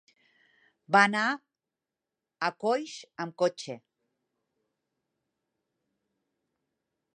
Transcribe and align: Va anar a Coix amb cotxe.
Va 0.95 1.01
anar 1.09 1.25
a 2.47 2.49
Coix 2.63 2.95
amb 3.25 3.37
cotxe. 3.43 3.77